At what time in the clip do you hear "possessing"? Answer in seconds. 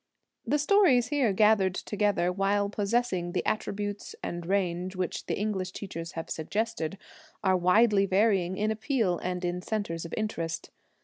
2.69-3.33